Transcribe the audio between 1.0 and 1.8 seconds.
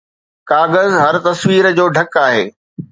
هر تصوير